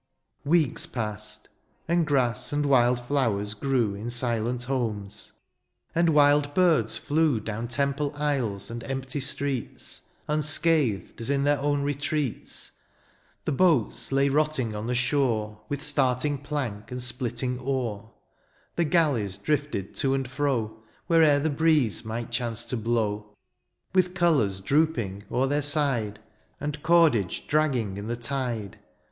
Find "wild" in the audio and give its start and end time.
2.65-3.05, 6.09-6.55